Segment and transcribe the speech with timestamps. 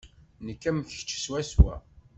[0.45, 1.73] Nekk am kečč swaswa.